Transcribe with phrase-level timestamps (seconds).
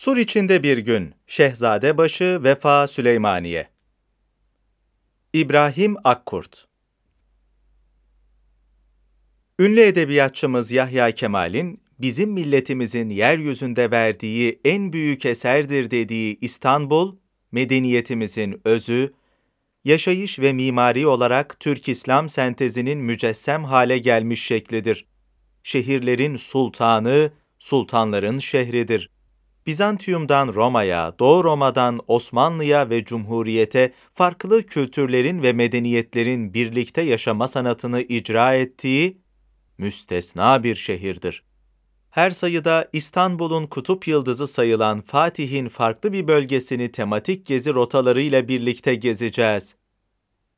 [0.00, 3.68] Sur içinde bir gün, Şehzadebaşı Vefa Süleymaniye
[5.32, 6.68] İbrahim Akkurt
[9.58, 17.16] Ünlü edebiyatçımız Yahya Kemal'in, bizim milletimizin yeryüzünde verdiği en büyük eserdir dediği İstanbul,
[17.52, 19.14] medeniyetimizin özü,
[19.84, 25.06] yaşayış ve mimari olarak Türk-İslam sentezinin mücessem hale gelmiş şeklidir.
[25.62, 29.19] Şehirlerin sultanı, sultanların şehridir.
[29.70, 38.54] Bizantium'dan Roma'ya, Doğu Roma'dan Osmanlı'ya ve Cumhuriyete farklı kültürlerin ve medeniyetlerin birlikte yaşama sanatını icra
[38.54, 39.18] ettiği
[39.78, 41.44] müstesna bir şehirdir.
[42.10, 49.74] Her sayıda İstanbul'un kutup yıldızı sayılan Fatih'in farklı bir bölgesini tematik gezi rotalarıyla birlikte gezeceğiz.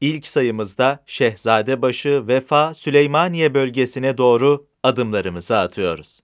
[0.01, 6.21] İlk sayımızda Şehzadebaşı, Vefa, Süleymaniye bölgesine doğru adımlarımızı atıyoruz.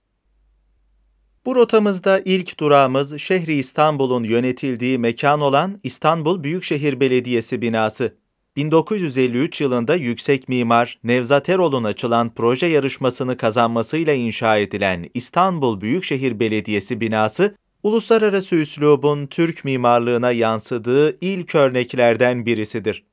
[1.45, 8.17] Bu rotamızda ilk durağımız şehri İstanbul'un yönetildiği mekan olan İstanbul Büyükşehir Belediyesi binası.
[8.55, 17.01] 1953 yılında yüksek mimar Nevzat Erol'un açılan proje yarışmasını kazanmasıyla inşa edilen İstanbul Büyükşehir Belediyesi
[17.01, 23.05] binası, uluslararası üslubun Türk mimarlığına yansıdığı ilk örneklerden birisidir.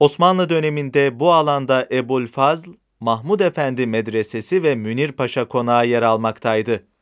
[0.00, 2.68] Osmanlı döneminde bu alanda Ebul Fazl,
[3.00, 6.93] Mahmud Efendi Medresesi ve Münir Paşa Konağı yer almaktaydı.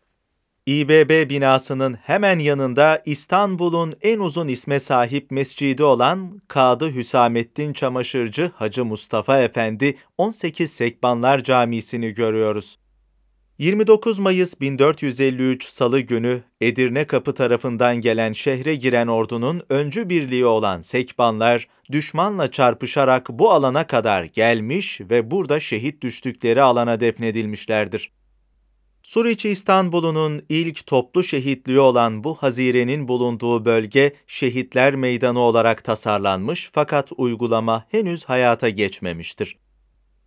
[0.67, 8.85] İBB binasının hemen yanında İstanbul'un en uzun isme sahip mescidi olan Kadı Hüsamettin Çamaşırcı Hacı
[8.85, 12.79] Mustafa Efendi 18 Sekbanlar Camisi'ni görüyoruz.
[13.59, 20.81] 29 Mayıs 1453 Salı günü Edirne Kapı tarafından gelen şehre giren ordunun öncü birliği olan
[20.81, 28.11] Sekbanlar, düşmanla çarpışarak bu alana kadar gelmiş ve burada şehit düştükleri alana defnedilmişlerdir.
[29.03, 37.13] Suriçi İstanbul'un ilk toplu şehitliği olan bu hazirenin bulunduğu bölge şehitler meydanı olarak tasarlanmış fakat
[37.17, 39.59] uygulama henüz hayata geçmemiştir.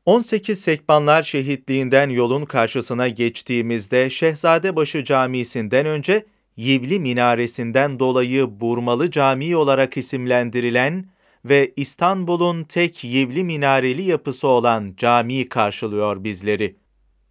[0.05, 6.25] 18 Sekbanlar şehitliğinden yolun karşısına geçtiğimizde Şehzadebaşı Camisi'nden önce
[6.57, 11.09] Yivli Minaresi'nden dolayı Burmalı Camii olarak isimlendirilen
[11.45, 16.84] ve İstanbul'un tek yivli minareli yapısı olan cami karşılıyor bizleri.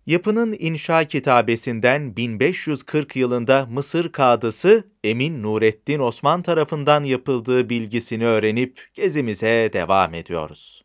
[0.06, 9.70] Yapının inşa kitabesinden 1540 yılında Mısır kadısı Emin Nurettin Osman tarafından yapıldığı bilgisini öğrenip gezimize
[9.72, 10.84] devam ediyoruz.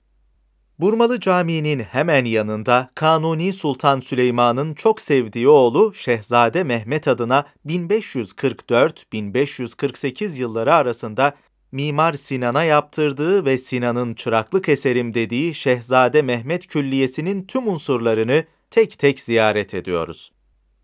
[0.79, 10.73] Burmalı Camii'nin hemen yanında Kanuni Sultan Süleyman'ın çok sevdiği oğlu Şehzade Mehmet adına 1544-1548 yılları
[10.73, 11.35] arasında
[11.71, 19.19] Mimar Sinan'a yaptırdığı ve Sinan'ın çıraklık eserim dediği Şehzade Mehmet Külliyesi'nin tüm unsurlarını tek tek
[19.19, 20.31] ziyaret ediyoruz.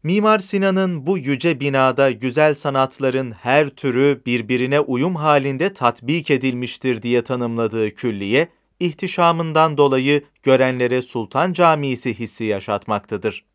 [0.04, 7.24] Mimar Sinan'ın bu yüce binada güzel sanatların her türü birbirine uyum halinde tatbik edilmiştir diye
[7.24, 8.48] tanımladığı külliye,
[8.80, 13.46] ihtişamından dolayı görenlere Sultan Camisi hissi yaşatmaktadır.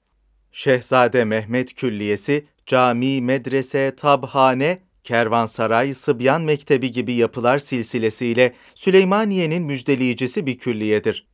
[0.53, 10.59] Şehzade Mehmet Külliyesi, cami, medrese, tabhane, kervansaray, sıbyan mektebi gibi yapılar silsilesiyle Süleymaniye'nin müjdeleyicisi bir
[10.59, 11.30] külliyedir.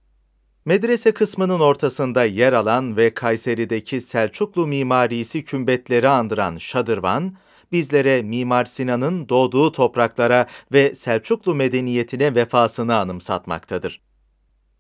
[0.67, 7.37] Medrese kısmının ortasında yer alan ve Kayseri'deki Selçuklu mimarisi kümbetleri andıran şadırvan,
[7.73, 14.01] bizlere Mimar Sinan'ın doğduğu topraklara ve Selçuklu medeniyetine vefasını anımsatmaktadır.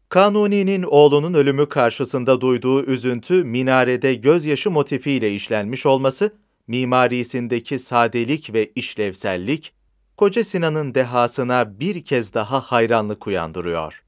[0.08, 6.34] Kanuni'nin oğlunun ölümü karşısında duyduğu üzüntü minarede gözyaşı motifiyle işlenmiş olması,
[6.66, 9.72] mimarisindeki sadelik ve işlevsellik,
[10.16, 14.05] Koca Sinan'ın dehasına bir kez daha hayranlık uyandırıyor.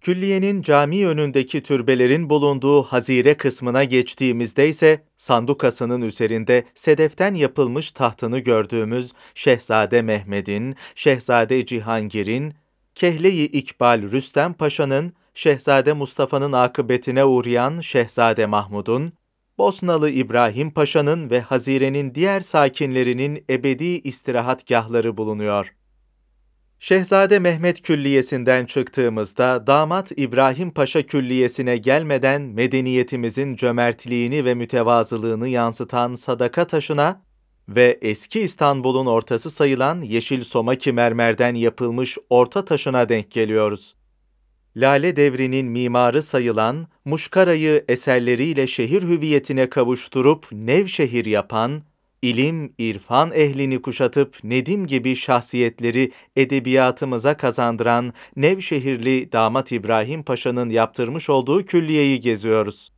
[0.00, 9.12] Külliyenin cami önündeki türbelerin bulunduğu hazire kısmına geçtiğimizde ise sandukasının üzerinde sedeften yapılmış tahtını gördüğümüz
[9.34, 12.54] Şehzade Mehmet'in, Şehzade Cihangir'in,
[12.94, 19.12] Kehleyi İkbal Rüstem Paşa'nın, Şehzade Mustafa'nın akıbetine uğrayan Şehzade Mahmud'un,
[19.58, 25.77] Bosnalı İbrahim Paşa'nın ve Hazire'nin diğer sakinlerinin ebedi istirahatgahları bulunuyor.
[26.80, 36.66] Şehzade Mehmet Külliyesi'nden çıktığımızda damat İbrahim Paşa Külliyesi'ne gelmeden medeniyetimizin cömertliğini ve mütevazılığını yansıtan sadaka
[36.66, 37.22] taşına
[37.68, 43.94] ve eski İstanbul'un ortası sayılan yeşil somaki mermerden yapılmış orta taşına denk geliyoruz.
[44.76, 51.82] Lale devrinin mimarı sayılan, Muşkara'yı eserleriyle şehir hüviyetine kavuşturup Nevşehir yapan,
[52.22, 61.64] ilim, irfan ehlini kuşatıp Nedim gibi şahsiyetleri edebiyatımıza kazandıran Nevşehirli damat İbrahim Paşa'nın yaptırmış olduğu
[61.64, 62.92] külliyeyi geziyoruz.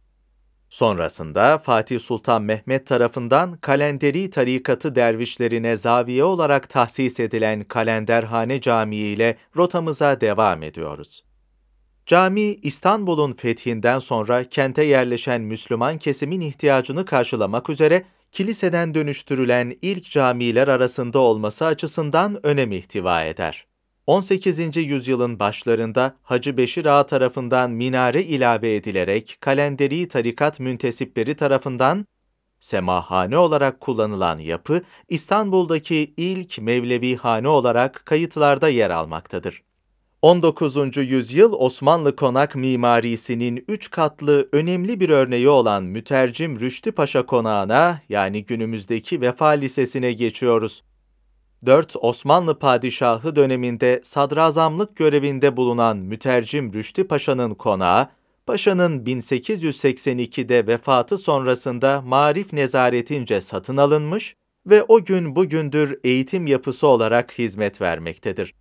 [0.70, 9.36] Sonrasında Fatih Sultan Mehmet tarafından Kalenderi tarikatı dervişlerine zaviye olarak tahsis edilen Kalenderhane Camii ile
[9.56, 11.24] rotamıza devam ediyoruz.
[12.06, 20.68] Cami, İstanbul'un fethinden sonra kente yerleşen Müslüman kesimin ihtiyacını karşılamak üzere kiliseden dönüştürülen ilk camiler
[20.68, 23.66] arasında olması açısından önem ihtiva eder.
[24.06, 24.76] 18.
[24.76, 32.06] yüzyılın başlarında Hacı Beşir Ağa tarafından minare ilave edilerek kalenderi tarikat müntesipleri tarafından
[32.60, 39.62] semahane olarak kullanılan yapı İstanbul'daki ilk Mevlevi hane olarak kayıtlarda yer almaktadır.
[40.22, 40.96] 19.
[40.96, 48.44] yüzyıl Osmanlı konak mimarisinin üç katlı önemli bir örneği olan mütercim Rüştü Paşa konağına yani
[48.44, 50.82] günümüzdeki Vefa Lisesi'ne geçiyoruz.
[51.66, 58.08] 4 Osmanlı padişahı döneminde sadrazamlık görevinde bulunan mütercim Rüştü Paşa'nın konağı,
[58.46, 64.36] Paşa'nın 1882'de vefatı sonrasında marif nezaretince satın alınmış
[64.66, 68.54] ve o gün bugündür eğitim yapısı olarak hizmet vermektedir.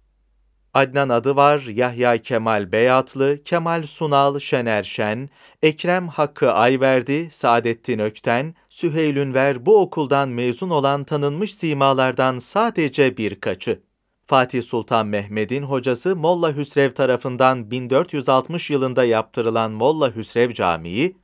[0.73, 5.29] Adnan adı var, Yahya Kemal Beyatlı, Kemal Sunal Şener Şen,
[5.61, 13.81] Ekrem Hakkı Ayverdi, Saadettin Ökten, Süheyl Ünver bu okuldan mezun olan tanınmış simalardan sadece birkaçı.
[14.27, 21.15] Fatih Sultan Mehmet'in hocası Molla Hüsrev tarafından 1460 yılında yaptırılan Molla Hüsrev Camii,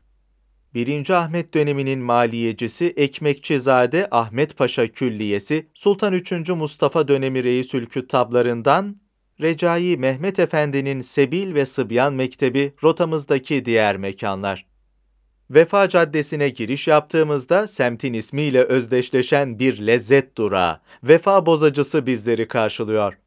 [0.74, 1.10] 1.
[1.10, 6.50] Ahmet döneminin maliyecisi Ekmekçizade Ahmet Paşa Külliyesi, Sultan 3.
[6.50, 9.05] Mustafa dönemi Reisül Küttablarından
[9.42, 14.66] Recai Mehmet Efendi'nin Sebil ve Sıbyan Mektebi rotamızdaki diğer mekanlar.
[15.50, 23.18] Vefa Caddesi'ne giriş yaptığımızda semtin ismiyle özdeşleşen bir lezzet durağı, Vefa Bozacısı bizleri karşılıyor.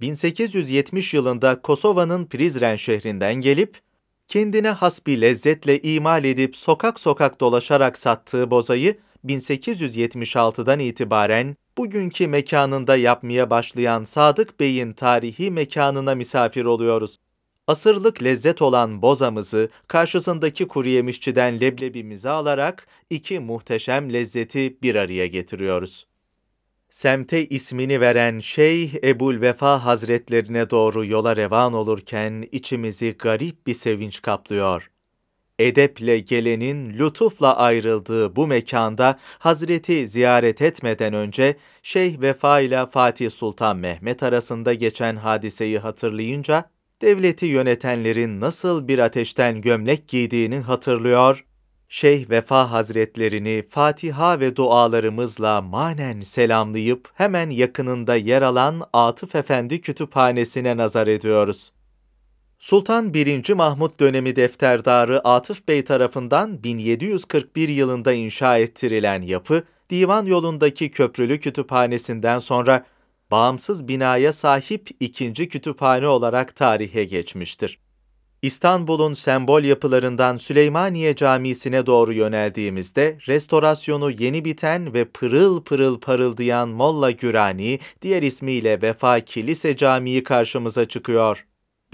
[0.00, 3.80] 1870 yılında Kosova'nın Prizren şehrinden gelip,
[4.28, 12.96] kendine has bir lezzetle imal edip sokak sokak dolaşarak sattığı bozayı 1876'dan itibaren bugünkü mekanında
[12.96, 17.18] yapmaya başlayan Sadık Bey'in tarihi mekanına misafir oluyoruz.
[17.66, 26.06] Asırlık lezzet olan bozamızı karşısındaki kuru yemişçiden leblebimizi alarak iki muhteşem lezzeti bir araya getiriyoruz.
[26.90, 34.22] Semte ismini veren Şeyh Ebul Vefa Hazretlerine doğru yola revan olurken içimizi garip bir sevinç
[34.22, 34.90] kaplıyor
[35.58, 43.76] edeple gelenin lütufla ayrıldığı bu mekanda Hazreti ziyaret etmeden önce Şeyh Vefa ile Fatih Sultan
[43.76, 46.70] Mehmet arasında geçen hadiseyi hatırlayınca
[47.02, 51.44] devleti yönetenlerin nasıl bir ateşten gömlek giydiğini hatırlıyor,
[51.88, 60.76] Şeyh Vefa Hazretlerini Fatiha ve dualarımızla manen selamlayıp hemen yakınında yer alan Atıf Efendi Kütüphanesi'ne
[60.76, 61.72] nazar ediyoruz.
[62.64, 63.54] Sultan 1.
[63.54, 72.38] Mahmut dönemi defterdarı Atıf Bey tarafından 1741 yılında inşa ettirilen yapı, divan yolundaki köprülü kütüphanesinden
[72.38, 72.86] sonra
[73.30, 77.78] bağımsız binaya sahip ikinci kütüphane olarak tarihe geçmiştir.
[78.42, 87.10] İstanbul'un sembol yapılarından Süleymaniye Camisi'ne doğru yöneldiğimizde restorasyonu yeni biten ve pırıl pırıl parıldayan Molla
[87.10, 91.44] Gürani, diğer ismiyle Vefa Kilise Camii karşımıza çıkıyor.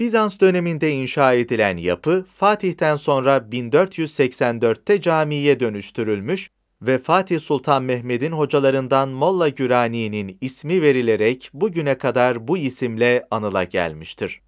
[0.01, 6.49] Bizans döneminde inşa edilen yapı, Fatih'ten sonra 1484'te camiye dönüştürülmüş
[6.81, 14.41] ve Fatih Sultan Mehmet'in hocalarından Molla Gürani'nin ismi verilerek bugüne kadar bu isimle anıla gelmiştir.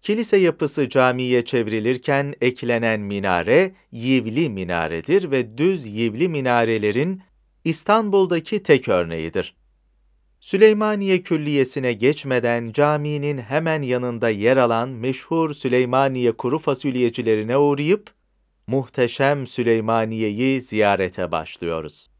[0.00, 7.22] Kilise yapısı camiye çevrilirken eklenen minare, yivli minaredir ve düz yivli minarelerin
[7.64, 9.54] İstanbul'daki tek örneğidir.
[10.44, 18.10] Süleymaniye Külliyesi'ne geçmeden caminin hemen yanında yer alan meşhur Süleymaniye kuru fasulyecilerine uğrayıp
[18.66, 22.10] muhteşem Süleymaniye'yi ziyarete başlıyoruz.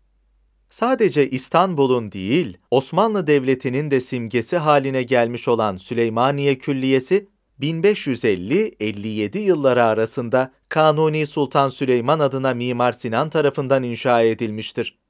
[0.70, 7.28] Sadece İstanbul'un değil, Osmanlı Devleti'nin de simgesi haline gelmiş olan Süleymaniye Külliyesi,
[7.60, 15.03] 1550-57 yılları arasında Kanuni Sultan Süleyman adına Mimar Sinan tarafından inşa edilmiştir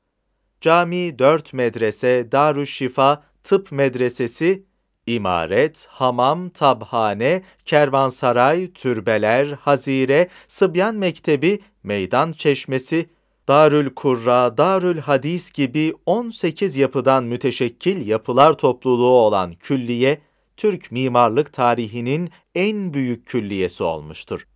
[0.65, 4.65] cami, dört medrese, Darüşşifa, tıp medresesi,
[5.07, 13.11] imaret, hamam, tabhane, kervansaray, türbeler, hazire, sıbyan mektebi, meydan çeşmesi,
[13.49, 20.19] Darül Kurra, Darül Hadis gibi 18 yapıdan müteşekkil yapılar topluluğu olan külliye,
[20.57, 24.47] Türk mimarlık tarihinin en büyük külliyesi olmuştur.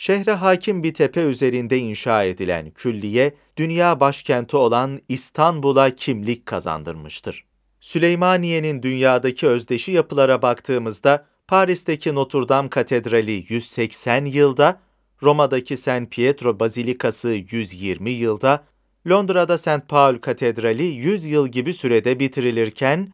[0.00, 7.44] Şehre hakim bir tepe üzerinde inşa edilen külliye, dünya başkenti olan İstanbul'a kimlik kazandırmıştır.
[7.80, 14.80] Süleymaniye'nin dünyadaki özdeşi yapılara baktığımızda, Paris'teki Notre Dame Katedrali 180 yılda,
[15.22, 18.64] Roma'daki San Pietro Bazilikası 120 yılda,
[19.08, 19.88] Londra'da St.
[19.88, 23.12] Paul Katedrali 100 yıl gibi sürede bitirilirken,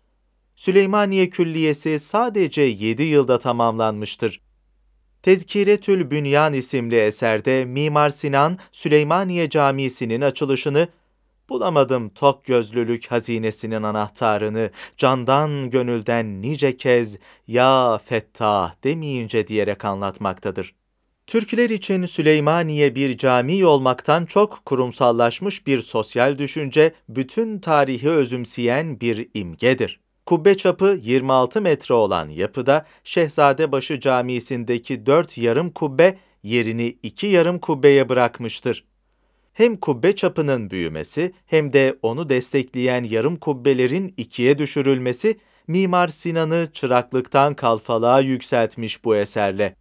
[0.57, 4.44] Süleymaniye Külliyesi sadece 7 yılda tamamlanmıştır.
[5.25, 10.89] Tezkiretül Bünyan isimli eserde Mimar Sinan, Süleymaniye Camisi'nin açılışını,
[11.49, 20.75] bulamadım tok gözlülük hazinesinin anahtarını, candan gönülden nice kez, ya fettah demeyince diyerek anlatmaktadır.
[21.27, 29.29] Türkler için Süleymaniye bir cami olmaktan çok kurumsallaşmış bir sosyal düşünce, bütün tarihi özümseyen bir
[29.35, 30.04] imgedir.
[30.27, 38.09] Kubbe çapı 26 metre olan yapıda Şehzadebaşı Camisi'ndeki dört yarım kubbe yerini iki yarım kubbeye
[38.09, 38.85] bırakmıştır.
[39.53, 47.55] Hem kubbe çapının büyümesi hem de onu destekleyen yarım kubbelerin ikiye düşürülmesi Mimar Sinan'ı çıraklıktan
[47.55, 49.77] kalfalığa yükseltmiş bu eserle.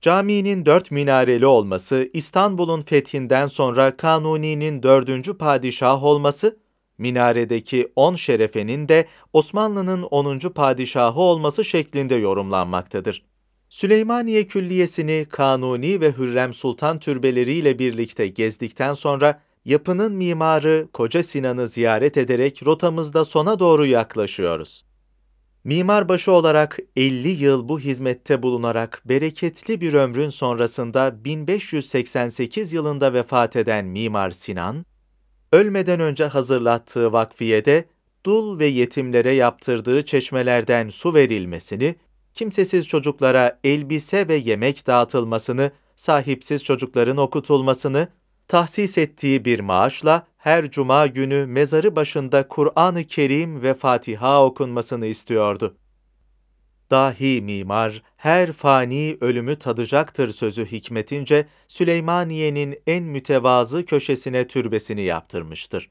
[0.00, 6.58] Caminin dört minareli olması, İstanbul'un fethinden sonra Kanuni'nin dördüncü padişah olması,
[7.00, 13.22] minaredeki on şerefenin de Osmanlı'nın onuncu padişahı olması şeklinde yorumlanmaktadır.
[13.68, 22.16] Süleymaniye Külliyesi'ni Kanuni ve Hürrem Sultan türbeleriyle birlikte gezdikten sonra yapının mimarı Koca Sinan'ı ziyaret
[22.16, 24.84] ederek rotamızda sona doğru yaklaşıyoruz.
[25.64, 33.84] Mimarbaşı olarak 50 yıl bu hizmette bulunarak bereketli bir ömrün sonrasında 1588 yılında vefat eden
[33.84, 34.84] Mimar Sinan,
[35.52, 37.84] ölmeden önce hazırlattığı vakfiyede
[38.26, 41.94] dul ve yetimlere yaptırdığı çeşmelerden su verilmesini,
[42.34, 48.08] kimsesiz çocuklara elbise ve yemek dağıtılmasını, sahipsiz çocukların okutulmasını,
[48.48, 55.76] tahsis ettiği bir maaşla her cuma günü mezarı başında Kur'an-ı Kerim ve Fatiha okunmasını istiyordu.
[56.90, 65.90] Dahi mimar her fani ölümü tadacaktır sözü hikmetince Süleymaniye'nin en mütevazı köşesine türbesini yaptırmıştır.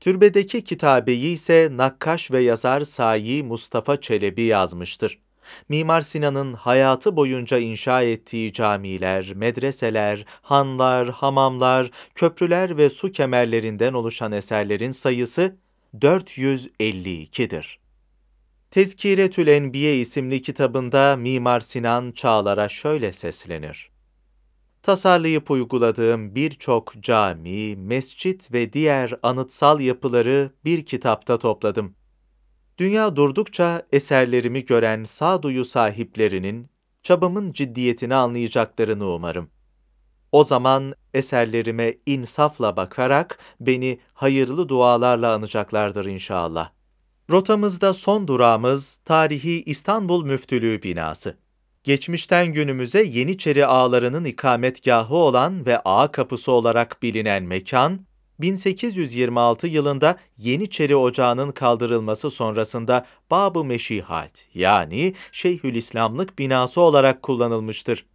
[0.00, 5.18] Türbedeki kitabeyi ise nakkaş ve yazar Sayi Mustafa Çelebi yazmıştır.
[5.68, 14.32] Mimar Sinan'ın hayatı boyunca inşa ettiği camiler, medreseler, hanlar, hamamlar, köprüler ve su kemerlerinden oluşan
[14.32, 15.56] eserlerin sayısı
[16.00, 17.85] 452'dir.
[18.76, 23.90] Tezkiretül Enbiye isimli kitabında Mimar Sinan Çağlar'a şöyle seslenir.
[24.82, 31.94] Tasarlayıp uyguladığım birçok cami, mescit ve diğer anıtsal yapıları bir kitapta topladım.
[32.78, 36.70] Dünya durdukça eserlerimi gören sağduyu sahiplerinin
[37.02, 39.50] çabamın ciddiyetini anlayacaklarını umarım.
[40.32, 46.76] O zaman eserlerime insafla bakarak beni hayırlı dualarla anacaklardır inşallah.
[47.30, 51.36] Rotamızda son durağımız tarihi İstanbul Müftülüğü binası.
[51.84, 58.00] Geçmişten günümüze Yeniçeri ağalarının ikametgahı olan ve ağ kapısı olarak bilinen mekan,
[58.40, 68.06] 1826 yılında Yeniçeri Ocağı'nın kaldırılması sonrasında Bab-ı Meşihat yani Şeyhülislamlık binası olarak kullanılmıştır.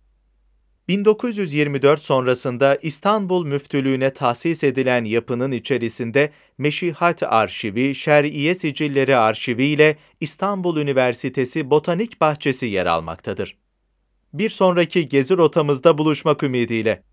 [0.91, 10.77] 1924 sonrasında İstanbul Müftülüğü'ne tahsis edilen yapının içerisinde Meşihat Arşivi, Şer'iye Sicilleri Arşivi ile İstanbul
[10.77, 13.57] Üniversitesi Botanik Bahçesi yer almaktadır.
[14.33, 17.03] Bir sonraki gezi rotamızda buluşmak ümidiyle.